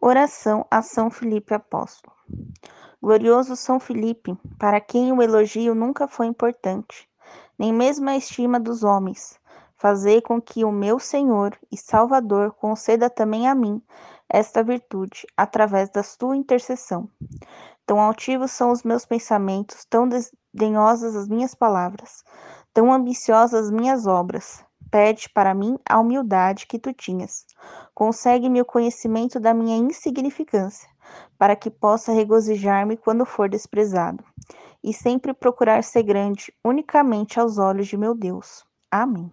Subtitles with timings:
[0.00, 2.14] Oração a São Filipe Apóstolo.
[3.02, 7.10] Glorioso São Filipe, para quem o elogio nunca foi importante,
[7.58, 9.40] nem mesmo a estima dos homens,
[9.76, 13.82] fazei com que o meu Senhor e Salvador conceda também a mim
[14.28, 17.10] esta virtude, através da sua intercessão.
[17.84, 22.22] Tão altivos são os meus pensamentos, tão desdenhosas as minhas palavras,
[22.72, 27.44] tão ambiciosas as minhas obras, Pede para mim a humildade que tu tinhas.
[27.94, 30.88] Consegue-me o conhecimento da minha insignificância,
[31.36, 34.24] para que possa regozijar-me quando for desprezado,
[34.82, 38.64] e sempre procurar ser grande unicamente aos olhos de meu Deus.
[38.90, 39.30] Amém.